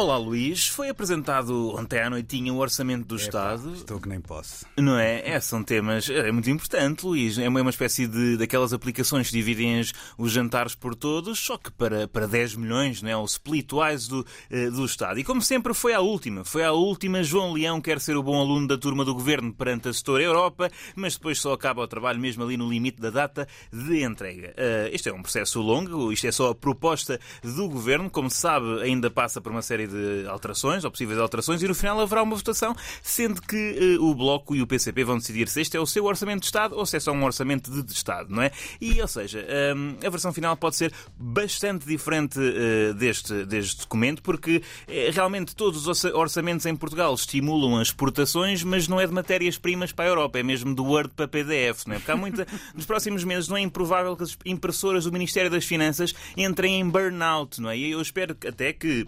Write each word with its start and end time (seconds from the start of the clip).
Olá 0.00 0.16
Luís, 0.16 0.66
foi 0.66 0.88
apresentado 0.88 1.76
ontem 1.76 2.00
à 2.00 2.08
noitinha 2.08 2.54
o 2.54 2.56
Orçamento 2.56 3.04
do 3.04 3.16
Estado. 3.16 3.74
Estou 3.74 4.00
que 4.00 4.08
nem 4.08 4.18
posso. 4.18 4.64
Não 4.74 4.98
é? 4.98 5.28
é? 5.28 5.38
São 5.40 5.62
temas. 5.62 6.08
É 6.08 6.32
muito 6.32 6.48
importante, 6.48 7.04
Luís. 7.04 7.36
É 7.36 7.46
uma, 7.46 7.60
uma 7.60 7.68
espécie 7.68 8.06
de 8.06 8.38
daquelas 8.38 8.72
aplicações 8.72 9.28
que 9.28 9.36
dividem 9.36 9.82
os, 10.16 10.32
jantares 10.32 10.74
por 10.74 10.94
todos, 10.94 11.38
só 11.38 11.58
que 11.58 11.70
para, 11.70 12.08
para 12.08 12.26
10 12.26 12.56
milhões, 12.56 13.02
não 13.02 13.10
é? 13.10 13.16
O 13.18 13.26
splitwise 13.26 14.08
do, 14.08 14.26
eh, 14.50 14.70
do 14.70 14.86
Estado. 14.86 15.20
E 15.20 15.22
como 15.22 15.42
sempre, 15.42 15.74
foi 15.74 15.92
a 15.92 16.00
última. 16.00 16.46
Foi 16.46 16.64
a 16.64 16.72
última. 16.72 17.22
João 17.22 17.52
Leão 17.52 17.78
quer 17.78 18.00
ser 18.00 18.16
o 18.16 18.22
bom 18.22 18.40
aluno 18.40 18.66
da 18.66 18.78
turma 18.78 19.04
do 19.04 19.12
governo 19.12 19.52
perante 19.52 19.90
a 19.90 19.92
setora 19.92 20.22
Europa, 20.22 20.70
mas 20.96 21.12
depois 21.16 21.38
só 21.38 21.52
acaba 21.52 21.82
o 21.82 21.86
trabalho 21.86 22.18
mesmo 22.18 22.42
ali 22.42 22.56
no 22.56 22.70
limite 22.70 23.02
da 23.02 23.10
data 23.10 23.46
de 23.70 24.02
entrega. 24.02 24.54
Uh, 24.56 24.94
este 24.94 25.10
é 25.10 25.12
um 25.12 25.20
processo 25.20 25.60
longo, 25.60 26.10
isto 26.10 26.26
é 26.26 26.32
só 26.32 26.48
a 26.48 26.54
proposta 26.54 27.20
do 27.44 27.68
governo. 27.68 28.08
Como 28.08 28.30
se 28.30 28.38
sabe, 28.38 28.80
ainda 28.80 29.10
passa 29.10 29.42
por 29.42 29.52
uma 29.52 29.60
série 29.60 29.89
de 29.89 29.89
alterações, 30.28 30.84
ou 30.84 30.90
possíveis 30.90 31.18
alterações, 31.18 31.62
e 31.62 31.68
no 31.68 31.74
final 31.74 32.00
haverá 32.00 32.22
uma 32.22 32.36
votação, 32.36 32.74
sendo 33.02 33.40
que 33.42 33.96
uh, 33.98 34.04
o 34.04 34.14
Bloco 34.14 34.54
e 34.54 34.62
o 34.62 34.66
PCP 34.66 35.04
vão 35.04 35.18
decidir 35.18 35.48
se 35.48 35.60
este 35.60 35.76
é 35.76 35.80
o 35.80 35.86
seu 35.86 36.04
orçamento 36.04 36.40
de 36.40 36.46
Estado 36.46 36.76
ou 36.76 36.86
se 36.86 36.96
é 36.96 37.00
só 37.00 37.12
um 37.12 37.24
orçamento 37.24 37.70
de, 37.70 37.82
de 37.82 37.92
Estado, 37.92 38.34
não 38.34 38.42
é? 38.42 38.50
E, 38.80 39.00
ou 39.00 39.08
seja, 39.08 39.46
um, 39.76 39.96
a 40.04 40.10
versão 40.10 40.32
final 40.32 40.56
pode 40.56 40.76
ser 40.76 40.92
bastante 41.18 41.86
diferente 41.86 42.38
uh, 42.38 42.94
deste, 42.94 43.44
deste 43.44 43.80
documento, 43.80 44.22
porque 44.22 44.58
uh, 44.58 44.92
realmente 45.12 45.54
todos 45.54 45.86
os 45.86 46.04
orçamentos 46.04 46.66
em 46.66 46.76
Portugal 46.76 47.14
estimulam 47.14 47.76
as 47.78 47.88
exportações, 47.88 48.62
mas 48.62 48.88
não 48.88 49.00
é 49.00 49.06
de 49.06 49.12
matérias-primas 49.12 49.92
para 49.92 50.06
a 50.06 50.08
Europa, 50.08 50.38
é 50.38 50.42
mesmo 50.42 50.74
do 50.74 50.84
Word 50.84 51.12
para 51.14 51.28
PDF, 51.28 51.86
não 51.86 51.94
é? 51.94 51.98
Porque 51.98 52.10
há 52.10 52.16
muita. 52.16 52.46
Nos 52.74 52.86
próximos 52.86 53.24
meses 53.24 53.48
não 53.48 53.56
é 53.56 53.60
improvável 53.60 54.16
que 54.16 54.22
as 54.22 54.36
impressoras 54.44 55.04
do 55.04 55.12
Ministério 55.12 55.50
das 55.50 55.64
Finanças 55.64 56.14
entrem 56.36 56.80
em 56.80 56.88
burnout, 56.88 57.60
não 57.60 57.70
é? 57.70 57.76
E 57.76 57.90
eu 57.90 58.00
espero 58.00 58.36
até 58.46 58.72
que 58.72 59.06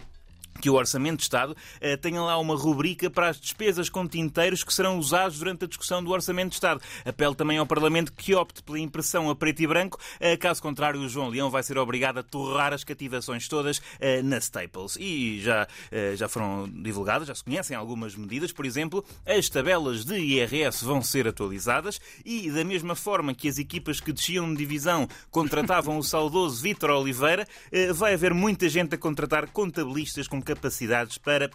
que 0.63 0.69
o 0.69 0.75
Orçamento 0.75 1.17
de 1.17 1.23
Estado 1.23 1.57
eh, 1.81 1.97
tenha 1.97 2.21
lá 2.21 2.37
uma 2.37 2.55
rubrica 2.55 3.09
para 3.09 3.27
as 3.27 3.37
despesas 3.37 3.89
com 3.89 4.07
tinteiros 4.07 4.63
que 4.63 4.73
serão 4.73 4.97
usados 4.97 5.37
durante 5.37 5.65
a 5.65 5.67
discussão 5.67 6.01
do 6.01 6.09
Orçamento 6.09 6.51
de 6.51 6.55
Estado. 6.55 6.79
Apelo 7.03 7.35
também 7.35 7.57
ao 7.57 7.65
Parlamento 7.65 8.13
que 8.13 8.33
opte 8.33 8.63
pela 8.63 8.79
impressão 8.79 9.29
a 9.29 9.35
preto 9.35 9.61
e 9.61 9.67
branco, 9.67 9.99
eh, 10.21 10.37
caso 10.37 10.61
contrário, 10.61 11.01
o 11.01 11.09
João 11.09 11.27
Leão 11.27 11.49
vai 11.49 11.63
ser 11.63 11.77
obrigado 11.77 12.19
a 12.19 12.23
torrar 12.23 12.71
as 12.71 12.85
cativações 12.85 13.45
todas 13.49 13.81
eh, 13.99 14.21
na 14.21 14.37
Staples. 14.37 14.95
E 14.97 15.41
já, 15.41 15.67
já 16.15 16.29
foram 16.29 16.69
divulgadas, 16.69 17.27
já 17.27 17.35
se 17.35 17.43
conhecem 17.43 17.75
algumas 17.75 18.15
medidas, 18.15 18.53
por 18.53 18.65
exemplo, 18.65 19.03
as 19.25 19.49
tabelas 19.49 20.05
de 20.05 20.17
IRS 20.17 20.85
vão 20.85 21.01
ser 21.01 21.27
atualizadas 21.27 21.99
e, 22.23 22.49
da 22.49 22.63
mesma 22.63 22.95
forma 22.95 23.33
que 23.33 23.49
as 23.49 23.57
equipas 23.57 23.99
que 23.99 24.13
desciam 24.13 24.49
de 24.49 24.55
divisão 24.55 25.09
contratavam 25.29 25.97
o 25.97 26.03
saudoso 26.03 26.61
Vítor 26.61 26.91
Oliveira, 26.91 27.45
vai 27.93 28.13
haver 28.13 28.33
muita 28.33 28.69
gente 28.69 28.95
a 28.95 28.97
contratar 28.97 29.49
contabilistas 29.49 30.25
com 30.25 30.41
capacidades 30.55 31.17
para 31.17 31.49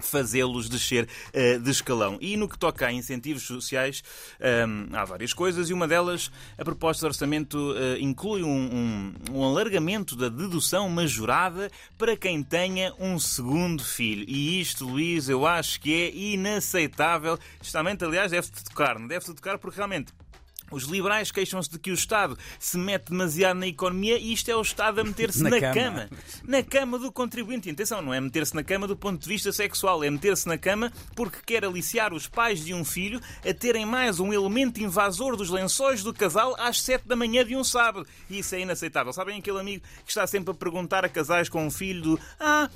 fazê-los 0.00 0.68
descer 0.68 1.06
uh, 1.06 1.60
de 1.60 1.70
escalão. 1.70 2.18
E 2.20 2.36
no 2.36 2.48
que 2.48 2.58
toca 2.58 2.86
a 2.86 2.92
incentivos 2.92 3.42
sociais, 3.42 4.02
um, 4.40 4.96
há 4.96 5.04
várias 5.04 5.32
coisas 5.32 5.70
e 5.70 5.72
uma 5.72 5.86
delas, 5.86 6.30
a 6.58 6.64
proposta 6.64 7.00
de 7.00 7.06
orçamento 7.06 7.56
uh, 7.72 7.96
inclui 8.00 8.42
um, 8.42 8.48
um, 8.48 9.14
um, 9.32 9.44
alargamento 9.44 10.16
da 10.16 10.28
dedução 10.28 10.88
majorada 10.88 11.70
para 11.98 12.16
quem 12.16 12.42
tenha 12.42 12.94
um 12.98 13.18
segundo 13.18 13.84
filho. 13.84 14.24
E 14.26 14.60
isto, 14.60 14.86
Luís, 14.86 15.28
eu 15.28 15.46
acho 15.46 15.80
que 15.80 15.92
é 15.92 16.14
inaceitável. 16.14 17.38
Justamente, 17.62 18.04
aliás, 18.04 18.30
deve-te 18.30 18.64
tocar, 18.64 18.98
não 18.98 19.06
deve-te 19.06 19.34
tocar 19.34 19.58
porque 19.58 19.76
realmente 19.76 20.12
os 20.70 20.84
liberais 20.84 21.30
queixam-se 21.30 21.70
de 21.70 21.78
que 21.78 21.90
o 21.90 21.94
Estado 21.94 22.38
se 22.58 22.78
mete 22.78 23.10
demasiado 23.10 23.58
na 23.58 23.66
economia 23.66 24.18
e 24.18 24.32
isto 24.32 24.50
é 24.50 24.56
o 24.56 24.62
Estado 24.62 25.00
a 25.00 25.04
meter-se 25.04 25.42
na, 25.44 25.50
na 25.50 25.60
cama. 25.60 25.74
cama. 25.74 26.10
Na 26.44 26.62
cama 26.62 26.98
do 26.98 27.12
contribuinte. 27.12 27.68
E 27.68 27.72
atenção, 27.72 28.02
não 28.02 28.14
é 28.14 28.20
meter-se 28.20 28.54
na 28.54 28.62
cama 28.62 28.86
do 28.86 28.96
ponto 28.96 29.20
de 29.20 29.28
vista 29.28 29.52
sexual, 29.52 30.02
é 30.04 30.10
meter-se 30.10 30.46
na 30.46 30.58
cama 30.58 30.92
porque 31.14 31.38
quer 31.44 31.64
aliciar 31.64 32.12
os 32.12 32.26
pais 32.26 32.64
de 32.64 32.74
um 32.74 32.84
filho 32.84 33.20
a 33.48 33.52
terem 33.52 33.84
mais 33.84 34.20
um 34.20 34.32
elemento 34.32 34.80
invasor 34.80 35.36
dos 35.36 35.50
lençóis 35.50 36.02
do 36.02 36.12
casal 36.12 36.54
às 36.58 36.80
sete 36.80 37.06
da 37.06 37.16
manhã 37.16 37.44
de 37.44 37.56
um 37.56 37.64
sábado. 37.64 38.06
E 38.28 38.38
isso 38.38 38.54
é 38.54 38.60
inaceitável. 38.60 39.12
Sabem 39.12 39.38
aquele 39.38 39.60
amigo 39.60 39.84
que 40.04 40.10
está 40.10 40.26
sempre 40.26 40.52
a 40.52 40.54
perguntar 40.54 41.04
a 41.04 41.08
casais 41.08 41.48
com 41.48 41.66
um 41.66 41.70
filho 41.70 42.02
do 42.02 42.20
Ah, 42.38 42.68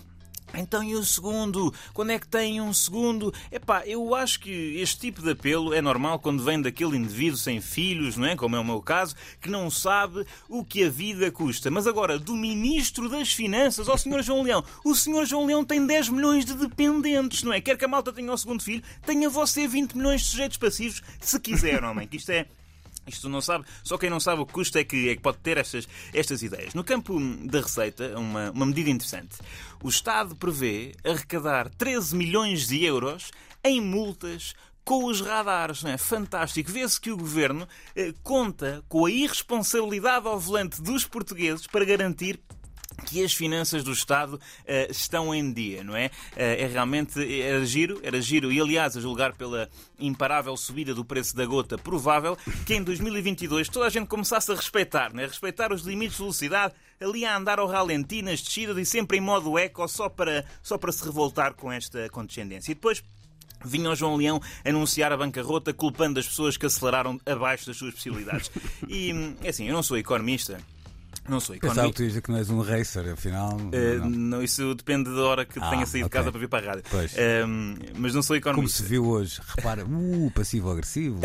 então 0.56 0.82
e 0.82 0.94
o 0.94 1.04
segundo? 1.04 1.72
Quando 1.92 2.10
é 2.10 2.18
que 2.18 2.26
tem 2.26 2.60
um 2.60 2.72
segundo? 2.72 3.32
Epá, 3.50 3.82
eu 3.86 4.14
acho 4.14 4.40
que 4.40 4.50
este 4.80 5.00
tipo 5.00 5.22
de 5.22 5.30
apelo 5.30 5.72
é 5.74 5.80
normal 5.80 6.18
quando 6.18 6.42
vem 6.42 6.60
daquele 6.60 6.96
indivíduo 6.96 7.36
sem 7.36 7.60
filhos, 7.60 8.16
não 8.16 8.26
é? 8.26 8.36
Como 8.36 8.56
é 8.56 8.58
o 8.58 8.64
meu 8.64 8.80
caso, 8.80 9.14
que 9.40 9.50
não 9.50 9.70
sabe 9.70 10.26
o 10.48 10.64
que 10.64 10.84
a 10.84 10.90
vida 10.90 11.30
custa. 11.30 11.70
Mas 11.70 11.86
agora, 11.86 12.18
do 12.18 12.34
Ministro 12.34 13.08
das 13.08 13.32
Finanças 13.32 13.88
ao 13.88 13.98
Sr. 13.98 14.22
João 14.22 14.42
Leão. 14.42 14.64
O 14.84 14.94
Sr. 14.94 15.24
João 15.26 15.46
Leão 15.46 15.64
tem 15.64 15.84
10 15.86 16.08
milhões 16.10 16.44
de 16.44 16.54
dependentes, 16.54 17.42
não 17.42 17.52
é? 17.52 17.60
Quer 17.60 17.76
que 17.76 17.84
a 17.84 17.88
malta 17.88 18.12
tenha 18.12 18.32
o 18.32 18.38
segundo 18.38 18.62
filho, 18.62 18.82
tenha 19.04 19.28
você 19.28 19.66
20 19.66 19.96
milhões 19.96 20.22
de 20.22 20.28
sujeitos 20.28 20.56
passivos, 20.56 21.02
se 21.20 21.38
quiser, 21.40 21.82
homem. 21.84 22.06
Que 22.06 22.16
isto 22.16 22.30
é 22.30 22.46
isto 23.06 23.28
não 23.28 23.40
sabe, 23.40 23.64
só 23.82 23.98
quem 23.98 24.10
não 24.10 24.20
sabe 24.20 24.42
o 24.42 24.46
que 24.46 24.52
custa 24.52 24.80
é 24.80 24.84
que, 24.84 25.08
é 25.08 25.16
que 25.16 25.22
pode 25.22 25.38
ter 25.38 25.58
estas, 25.58 25.86
estas 26.12 26.42
ideias. 26.42 26.74
No 26.74 26.84
campo 26.84 27.18
da 27.44 27.60
receita, 27.60 28.18
uma, 28.18 28.50
uma 28.50 28.66
medida 28.66 28.90
interessante. 28.90 29.36
O 29.82 29.88
Estado 29.88 30.34
prevê 30.36 30.94
arrecadar 31.04 31.68
13 31.70 32.16
milhões 32.16 32.66
de 32.66 32.84
euros 32.84 33.30
em 33.62 33.80
multas 33.80 34.54
com 34.84 35.06
os 35.06 35.20
radares. 35.20 35.82
Não 35.82 35.90
é? 35.90 35.98
Fantástico. 35.98 36.70
Vê-se 36.70 37.00
que 37.00 37.10
o 37.10 37.16
governo 37.16 37.66
eh, 37.96 38.12
conta 38.22 38.84
com 38.88 39.06
a 39.06 39.10
irresponsabilidade 39.10 40.26
ao 40.26 40.38
volante 40.38 40.82
dos 40.82 41.06
portugueses 41.06 41.66
para 41.66 41.84
garantir 41.84 42.40
que 43.06 43.22
as 43.22 43.32
finanças 43.32 43.82
do 43.82 43.92
Estado 43.92 44.34
uh, 44.34 44.90
estão 44.90 45.34
em 45.34 45.52
dia, 45.52 45.82
não 45.82 45.96
é? 45.96 46.06
Uh, 46.06 46.10
é 46.36 46.66
realmente, 46.66 47.42
era 47.42 47.64
giro, 47.64 48.00
era 48.02 48.20
giro, 48.20 48.52
e 48.52 48.60
aliás, 48.60 48.96
a 48.96 49.00
julgar 49.00 49.34
pela 49.34 49.68
imparável 49.98 50.56
subida 50.56 50.94
do 50.94 51.04
preço 51.04 51.36
da 51.36 51.44
gota, 51.46 51.76
provável 51.78 52.36
que 52.66 52.74
em 52.74 52.82
2022 52.82 53.68
toda 53.68 53.86
a 53.86 53.90
gente 53.90 54.06
começasse 54.06 54.50
a 54.50 54.54
respeitar, 54.54 55.12
não 55.12 55.22
é? 55.22 55.26
Respeitar 55.26 55.72
os 55.72 55.82
limites 55.82 56.16
de 56.16 56.22
velocidade, 56.22 56.74
ali 57.00 57.24
a 57.24 57.36
andar 57.36 57.58
ao 57.58 57.66
ralenti 57.66 58.22
nas 58.22 58.40
descidas 58.40 58.76
e 58.78 58.84
sempre 58.84 59.18
em 59.18 59.20
modo 59.20 59.58
eco, 59.58 59.86
só 59.88 60.08
para, 60.08 60.44
só 60.62 60.78
para 60.78 60.92
se 60.92 61.04
revoltar 61.04 61.54
com 61.54 61.70
esta 61.70 62.08
condescendência. 62.08 62.72
E 62.72 62.74
depois, 62.74 63.02
Vinha 63.64 63.90
o 63.90 63.94
João 63.96 64.16
Leão 64.16 64.40
anunciar 64.64 65.10
a 65.10 65.16
bancarrota 65.16 65.72
culpando 65.72 66.20
as 66.20 66.28
pessoas 66.28 66.56
que 66.56 66.66
aceleraram 66.66 67.18
abaixo 67.24 67.66
das 67.66 67.76
suas 67.76 67.94
possibilidades. 67.94 68.50
E, 68.86 69.10
é 69.42 69.48
assim, 69.48 69.66
eu 69.66 69.72
não 69.72 69.82
sou 69.82 69.96
economista, 69.96 70.60
não 71.28 71.40
sou 71.40 71.54
economista. 71.54 71.82
Pensava 71.82 71.88
que 71.88 71.96
tu 71.96 72.06
dizer 72.06 72.20
que 72.20 72.30
não 72.30 72.38
és 72.38 72.50
um 72.50 72.60
racer, 72.60 73.12
afinal. 73.12 73.56
Uh, 73.56 74.00
não. 74.00 74.10
não. 74.10 74.42
isso 74.42 74.74
depende 74.74 75.10
da 75.10 75.22
hora 75.22 75.44
que 75.44 75.58
ah, 75.58 75.70
tenha 75.70 75.86
saído 75.86 76.06
okay. 76.06 76.20
de 76.20 76.24
casa 76.24 76.30
para 76.30 76.40
vir 76.40 76.48
para 76.48 76.66
a 76.66 76.74
rádio. 76.74 76.84
Uh, 76.84 77.92
mas 77.96 78.14
não 78.14 78.22
sou 78.22 78.36
economista. 78.36 78.78
Como 78.78 78.88
se 78.88 78.90
viu 78.90 79.06
hoje, 79.06 79.40
repara, 79.56 79.84
uh, 79.84 80.30
passivo-agressivo, 80.32 81.20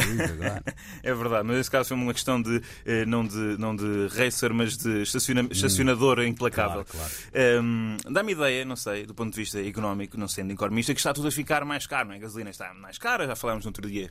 é 1.04 1.14
verdade, 1.14 1.48
mas 1.48 1.58
nesse 1.58 1.72
caso 1.72 1.90
foi 1.90 1.98
uma 1.98 2.14
questão 2.14 2.42
de, 2.42 2.58
uh, 2.58 2.62
não, 3.08 3.26
de 3.26 3.58
não 3.58 3.76
de 3.76 4.08
racer, 4.08 4.54
mas 4.54 4.78
de 4.78 5.02
estaciona, 5.02 5.44
hum. 5.44 5.50
estacionador 5.52 6.24
implacável. 6.24 6.86
Claro, 6.86 7.10
claro. 7.32 8.14
Dá-me 8.14 8.32
ideia, 8.32 8.66
não 8.66 8.76
sei, 8.76 9.06
do 9.06 9.14
ponto 9.14 9.32
de 9.34 9.40
vista 9.40 9.62
económico, 9.62 10.18
não 10.18 10.28
sendo 10.28 10.52
economista, 10.52 10.94
que 10.94 11.00
está 11.00 11.14
tudo 11.14 11.28
a 11.28 11.32
ficar 11.32 11.66
mais 11.66 11.86
caro, 11.86 12.08
não 12.08 12.14
é? 12.14 12.18
A 12.18 12.22
gasolina 12.22 12.50
está 12.50 12.74
mais 12.74 12.98
cara, 12.98 13.26
já 13.28 13.36
falámos 13.36 13.66
no 13.66 13.70
outro 13.70 13.90
dia 13.90 14.10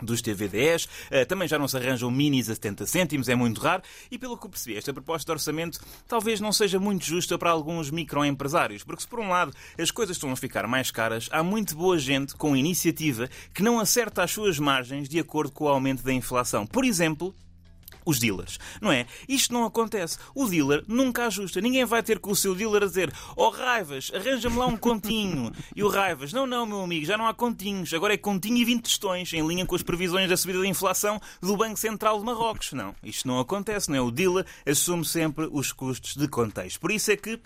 dos 0.00 0.22
TV10, 0.22 0.88
eh, 1.10 1.24
também 1.24 1.46
já 1.46 1.58
não 1.58 1.68
se 1.68 1.76
arranjam 1.76 2.10
minis 2.10 2.48
a 2.48 2.54
70 2.54 2.86
cêntimos, 2.86 3.28
é 3.28 3.34
muito 3.34 3.60
raro, 3.60 3.82
e 4.10 4.18
pelo 4.18 4.36
que 4.36 4.48
percebi, 4.48 4.76
esta 4.76 4.92
proposta 4.92 5.26
de 5.26 5.32
orçamento 5.32 5.80
talvez 6.08 6.40
não 6.40 6.52
seja 6.52 6.78
muito 6.78 7.04
justa 7.04 7.36
para 7.38 7.50
alguns 7.50 7.90
microempresários, 7.90 8.84
porque 8.84 9.02
se 9.02 9.08
por 9.08 9.20
um 9.20 9.28
lado 9.28 9.52
as 9.78 9.90
coisas 9.90 10.16
estão 10.16 10.30
a 10.30 10.36
ficar 10.36 10.66
mais 10.66 10.90
caras, 10.90 11.28
há 11.30 11.42
muito 11.42 11.76
boa 11.76 11.98
gente 11.98 12.34
com 12.34 12.56
iniciativa 12.56 13.28
que 13.52 13.62
não 13.62 13.78
acerta 13.78 14.22
as 14.22 14.30
suas 14.30 14.58
margens 14.58 15.08
de 15.08 15.18
acordo 15.18 15.52
com 15.52 15.64
o 15.64 15.68
aumento 15.68 16.02
da 16.02 16.12
inflação. 16.12 16.66
Por 16.66 16.84
exemplo, 16.84 17.34
os 18.04 18.18
dealers, 18.18 18.58
não 18.80 18.90
é? 18.90 19.06
Isto 19.28 19.52
não 19.52 19.64
acontece. 19.64 20.18
O 20.34 20.46
dealer 20.46 20.84
nunca 20.86 21.26
ajusta. 21.26 21.60
Ninguém 21.60 21.84
vai 21.84 22.02
ter 22.02 22.18
com 22.18 22.30
o 22.30 22.36
seu 22.36 22.54
dealer 22.54 22.82
a 22.82 22.86
dizer: 22.86 23.12
Oh 23.36 23.50
Raivas, 23.50 24.10
arranja-me 24.14 24.56
lá 24.56 24.66
um 24.66 24.76
continho. 24.76 25.52
E 25.74 25.82
o 25.82 25.88
Raivas: 25.88 26.32
Não, 26.32 26.46
não, 26.46 26.66
meu 26.66 26.82
amigo, 26.82 27.06
já 27.06 27.16
não 27.16 27.26
há 27.26 27.34
continhos. 27.34 27.92
Agora 27.94 28.14
é 28.14 28.16
continho 28.16 28.58
e 28.58 28.64
20 28.64 28.82
tostões, 28.82 29.32
em 29.32 29.46
linha 29.46 29.66
com 29.66 29.74
as 29.74 29.82
previsões 29.82 30.28
da 30.28 30.36
subida 30.36 30.60
da 30.60 30.66
inflação 30.66 31.20
do 31.40 31.56
Banco 31.56 31.78
Central 31.78 32.18
de 32.18 32.24
Marrocos. 32.24 32.72
Não, 32.72 32.94
isto 33.02 33.26
não 33.26 33.40
acontece, 33.40 33.90
não 33.90 33.96
é? 33.96 34.00
O 34.00 34.10
dealer 34.10 34.46
assume 34.66 35.04
sempre 35.04 35.48
os 35.50 35.72
custos 35.72 36.16
de 36.16 36.28
contexto. 36.28 36.80
Por 36.80 36.90
isso 36.90 37.10
é 37.10 37.16
que 37.16 37.38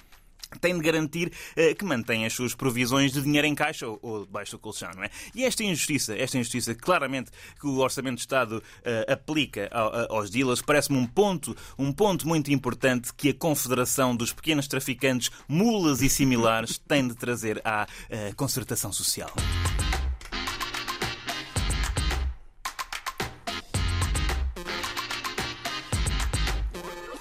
tem 0.60 0.75
de 0.75 0.81
garantir 0.81 1.28
uh, 1.28 1.75
que 1.75 1.84
mantém 1.84 2.25
as 2.26 2.32
suas 2.32 2.54
provisões 2.54 3.12
de 3.12 3.22
dinheiro 3.22 3.46
em 3.46 3.54
caixa 3.54 3.87
ou, 3.87 4.25
debaixo 4.26 4.52
do 4.52 4.58
colchão, 4.58 4.90
não 4.94 5.04
é? 5.04 5.10
E 5.34 5.44
esta 5.44 5.62
injustiça, 5.64 6.16
esta 6.16 6.38
injustiça 6.38 6.75
claramente 6.75 7.31
que 7.60 7.66
o 7.66 7.78
Orçamento 7.78 8.16
de 8.16 8.22
Estado 8.22 8.58
uh, 8.58 9.12
aplica 9.12 9.69
aos 10.08 10.31
dealers, 10.31 10.62
parece-me 10.62 10.98
um 10.98 11.06
ponto, 11.06 11.56
um 11.78 11.93
ponto 11.93 12.26
muito 12.26 12.52
importante 12.52 13.12
que 13.14 13.31
a 13.31 13.34
Confederação 13.34 14.14
dos 14.14 14.32
Pequenos 14.32 14.66
Traficantes, 14.66 15.31
Mulas 15.48 16.02
e 16.02 16.08
similares 16.08 16.78
tem 16.78 17.06
de 17.06 17.14
trazer 17.14 17.60
à 17.64 17.84
uh, 17.87 18.37
concertação 18.37 18.93
social. 18.93 19.32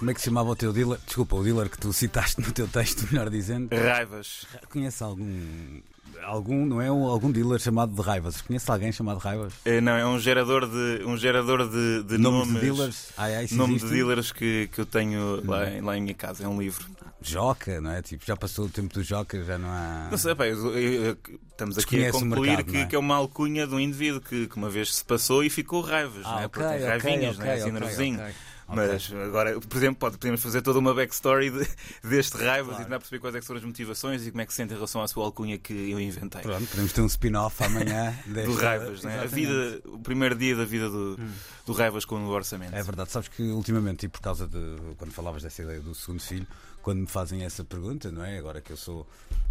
Como 0.06 0.12
é 0.12 0.14
que 0.14 0.20
se 0.22 0.26
chamava 0.26 0.50
o 0.52 0.56
teu 0.56 0.72
dealer? 0.72 1.00
Desculpa, 1.04 1.36
o 1.36 1.44
dealer 1.44 1.68
que 1.68 1.80
tu 1.80 1.92
citaste 1.92 2.40
no 2.40 2.52
teu 2.52 2.68
texto, 2.68 3.08
melhor 3.12 3.28
dizendo. 3.28 3.70
Raivas. 3.76 4.46
Conhece 4.70 5.04
algum. 5.04 5.82
Algum, 6.24 6.64
não 6.64 6.80
é 6.80 6.92
um, 6.92 7.06
algum 7.06 7.32
dealer 7.32 7.60
chamado 7.60 7.92
de 7.96 8.00
Raivas? 8.04 8.40
Conhece 8.42 8.70
alguém 8.70 8.92
chamado 8.92 9.18
Raivas? 9.18 9.54
Eh, 9.66 9.82
Não, 9.82 9.94
é 9.94 10.06
um 10.06 10.20
gerador 10.20 10.68
de, 10.70 11.04
um 11.06 11.18
gerador 11.18 11.68
de, 11.68 12.04
de 12.04 12.18
Nomes 12.20 12.48
nomes. 12.48 12.54
de 12.54 12.60
dealers? 12.62 13.08
Ai, 13.18 13.36
ai, 13.36 13.48
Nome 13.52 13.74
de 13.74 13.86
existe? 13.86 13.96
dealers 13.96 14.32
que, 14.32 14.70
que 14.72 14.80
eu 14.82 14.86
tenho 14.86 15.42
lá, 15.44 15.70
em- 15.72 15.82
lá 15.82 15.98
em 15.98 16.02
minha 16.02 16.14
casa, 16.14 16.44
é 16.44 16.48
um 16.48 16.60
livro. 16.62 16.86
Joca, 17.22 17.82
não 17.82 17.90
é? 17.92 18.02
Tipo, 18.04 18.24
já 18.28 18.38
passou 18.38 18.66
o 18.66 18.70
tempo 18.70 18.94
do 18.94 19.02
Joca, 19.04 19.44
já 19.44 19.58
não 19.58 19.70
há. 19.70 20.08
Não 20.12 20.18
sei, 20.20 20.36
pá, 20.36 20.46
eu- 20.48 20.72
eu- 20.78 21.04
eu- 21.04 21.18
estamos 21.52 21.78
aqui 21.80 22.06
a 22.06 22.12
concluir 22.12 22.50
mercado, 22.50 22.66
que, 22.72 22.78
é? 22.78 22.86
que 22.86 22.96
é 22.96 23.00
uma 23.00 23.16
alcunha 23.16 23.66
de 23.66 23.74
um 23.74 23.80
indivíduo 23.80 24.22
que, 24.22 24.46
que 24.48 24.56
uma 24.56 24.70
vez 24.70 24.94
se 24.96 25.04
passou 25.04 25.44
e 25.44 25.50
ficou 25.50 25.82
raivas, 25.82 26.22
não 26.24 26.40
é? 26.40 26.48
Porque 26.48 26.68
tem 26.68 26.86
raivinhas, 26.86 27.38
não 27.40 27.46
é? 27.48 27.54
Assim, 27.56 27.72
nervosinho. 27.72 28.22
Mas 28.68 29.12
agora, 29.14 29.60
por 29.60 29.78
exemplo, 29.78 29.96
pode- 30.00 30.18
podemos 30.18 30.42
fazer 30.42 30.62
toda 30.62 30.80
uma 30.80 30.94
backstory 30.94 31.52
de- 31.52 31.68
deste 32.10 32.36
raivas 32.38 32.70
Claro. 32.70 32.82
e 32.82 32.86
tentar 32.86 32.98
perceber 33.00 33.20
quais 33.20 33.36
é 33.36 33.38
as 33.56 33.64
motivações 33.64 34.26
e 34.26 34.32
como 34.32 34.42
é 34.42 34.46
que 34.46 34.52
se 34.54 34.58
sente 34.58 34.72
em 34.74 34.76
relação 34.76 35.02
à 35.02 35.08
sua 35.08 35.24
alcunha 35.26 35.58
que 35.60 35.74
eu 35.92 36.00
inventei. 36.00 36.42
Pronto, 36.42 36.66
podemos 36.68 36.92
ter 36.92 37.02
um 37.02 37.06
spin-off 37.06 37.64
amanhã 37.64 38.18
Do 38.26 38.56
Raivas, 38.56 39.04
não 39.04 39.12
é? 39.12 39.20
A 39.20 39.26
vida, 39.26 39.82
o 39.86 40.00
primeiro 40.00 40.36
dia 40.36 40.56
da 40.56 40.66
vida 40.66 40.90
do, 40.90 41.20
do 41.66 41.74
Raivas 41.74 42.06
com 42.06 42.16
o 42.26 42.30
orçamento. 42.30 42.74
É 42.76 42.82
verdade, 42.82 43.12
sabes 43.12 43.30
que 43.30 43.44
ultimamente, 43.44 44.06
e 44.08 44.10
por 44.10 44.20
causa 44.22 44.48
de 44.48 44.78
quando 44.98 45.12
falavas 45.12 45.44
dessa 45.44 45.62
ideia 45.62 45.80
do 45.80 45.94
segundo 45.94 46.20
filho, 46.22 46.48
quando 46.82 47.00
me 47.02 47.08
fazem 47.08 47.44
essa 47.44 47.64
pergunta, 47.64 48.12
não 48.12 48.24
é? 48.26 48.38
Agora 48.38 48.62
que 48.62 48.72
eu 48.72 48.78
sou 48.78 49.08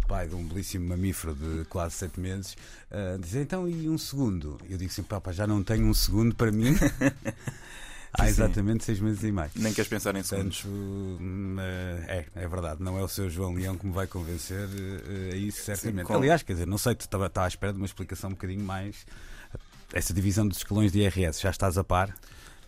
pai 0.07 0.27
de 0.27 0.35
um 0.35 0.45
belíssimo 0.45 0.87
mamífero 0.87 1.33
de 1.35 1.65
quase 1.65 1.95
sete 1.95 2.19
meses, 2.19 2.55
ah, 2.91 3.17
dizem 3.19 3.41
então 3.43 3.67
e 3.67 3.89
um 3.89 3.97
segundo? 3.97 4.59
Eu 4.69 4.77
digo 4.77 4.91
sempre, 4.91 5.19
pá, 5.19 5.31
já 5.31 5.47
não 5.47 5.63
tenho 5.63 5.85
um 5.85 5.93
segundo 5.93 6.35
para 6.35 6.51
mim 6.51 6.75
há 8.17 8.27
exatamente 8.27 8.83
seis 8.83 8.99
meses 8.99 9.23
e 9.23 9.31
meio. 9.31 9.49
Nem 9.55 9.73
queres 9.73 9.87
pensar 9.89 10.15
em 10.15 10.23
segundos. 10.23 10.61
Portanto, 10.61 10.77
hum, 11.21 11.55
é, 12.07 12.25
é 12.35 12.47
verdade, 12.47 12.81
não 12.83 12.97
é 12.97 13.03
o 13.03 13.07
seu 13.07 13.29
João 13.29 13.53
Leão 13.53 13.77
que 13.77 13.85
me 13.85 13.93
vai 13.93 14.07
convencer 14.07 14.67
eh, 15.09 15.33
a 15.33 15.35
isso, 15.35 15.63
certamente. 15.63 16.05
com- 16.05 16.15
Aliás, 16.15 16.43
quer 16.43 16.53
dizer, 16.53 16.67
não 16.67 16.77
sei, 16.77 16.95
tu 16.95 17.01
estava 17.01 17.27
está 17.27 17.43
à 17.45 17.47
espera 17.47 17.71
de 17.73 17.77
uma 17.79 17.85
explicação 17.85 18.29
um 18.29 18.33
bocadinho 18.33 18.63
mais. 18.63 19.05
Essa 19.93 20.13
divisão 20.13 20.47
dos 20.47 20.57
escalões 20.57 20.91
de 20.91 20.99
IRS, 20.99 21.41
já 21.41 21.49
estás 21.51 21.77
a 21.77 21.83
par? 21.83 22.13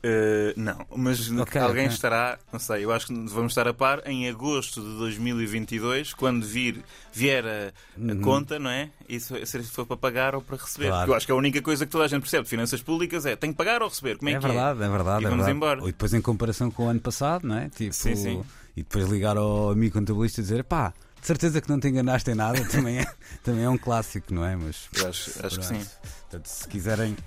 Uh, 0.03 0.53
não, 0.55 0.85
mas 0.95 1.29
Ok, 1.31 1.59
alguém 1.59 1.85
ok. 1.85 1.95
estará, 1.95 2.37
não 2.53 2.59
sei, 2.59 2.85
eu 2.85 2.91
acho 2.91 3.07
que 3.07 3.13
vamos 3.13 3.51
estar 3.51 3.67
a 3.67 3.73
par 3.73 4.01
em 4.05 4.29
agosto 4.29 4.79
de 4.81 4.97
2022, 4.97 6.13
quando 6.13 6.45
vir, 6.45 6.83
vier 7.11 7.43
a, 7.45 8.11
a 8.11 8.15
conta, 8.23 8.59
não 8.59 8.69
é? 8.69 8.89
E 9.09 9.19
se 9.19 9.43
se 9.45 9.63
for 9.63 9.85
para 9.85 9.97
pagar 9.97 10.35
ou 10.35 10.41
para 10.41 10.57
receber. 10.57 10.85
Uhum. 10.85 10.91
Claro. 10.91 10.99
Porque 11.01 11.11
eu 11.11 11.15
acho 11.17 11.25
que 11.25 11.31
a 11.31 11.35
única 11.35 11.61
coisa 11.61 11.85
que 11.85 11.91
toda 11.91 12.05
a 12.05 12.07
gente 12.07 12.21
percebe 12.21 12.43
de 12.43 12.49
finanças 12.49 12.81
públicas 12.81 13.25
é 13.25 13.35
tem 13.35 13.51
que 13.51 13.57
pagar 13.57 13.81
ou 13.81 13.89
receber. 13.89 14.17
Como 14.17 14.29
é, 14.29 14.33
É 14.33 14.39
que 14.39 14.45
verdade, 14.45 14.83
é 14.83 14.89
verdade. 14.89 15.23
E 15.23 15.25
é 15.25 15.29
vamos 15.29 15.45
verdade. 15.45 15.51
embora. 15.51 15.81
E 15.81 15.85
depois 15.87 16.13
em 16.13 16.21
comparação 16.21 16.69
com 16.69 16.85
o 16.85 16.89
ano 16.89 16.99
passado, 16.99 17.47
não 17.47 17.57
é? 17.57 17.69
Tipo, 17.69 17.93
Sim, 17.93 18.15
sim. 18.15 18.43
E 18.75 18.83
depois 18.83 19.07
ligar 19.09 19.35
ao 19.37 19.71
amigo 19.71 19.93
contabilista 19.95 20.39
e 20.39 20.43
dizer, 20.43 20.63
pá, 20.63 20.93
de 21.19 21.25
certeza 21.25 21.59
que 21.59 21.67
não 21.69 21.79
te 21.79 21.87
enganaste 21.87 22.29
em 22.29 22.35
nada, 22.35 22.63
também 22.69 22.99
é, 22.99 23.07
também 23.43 23.63
é 23.63 23.69
um 23.69 23.77
clássico, 23.77 24.31
não 24.33 24.45
é? 24.45 24.55
Mas 24.55 24.87
é? 24.95 25.01
Eu 25.01 25.09
acho, 25.09 25.45
acho 25.45 25.59
que 25.59 25.65
sim. 25.65 25.85
Portanto, 26.21 26.45
se 26.45 26.67
quiserem 26.67 27.17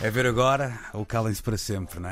é 0.00 0.10
ver 0.10 0.26
agora, 0.26 0.78
ou 0.92 1.04
calem-se 1.04 1.42
para 1.42 1.56
sempre, 1.56 2.00
não 2.00 2.08
é? 2.08 2.10